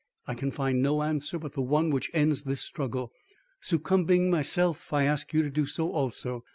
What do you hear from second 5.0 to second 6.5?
ask you to do so also.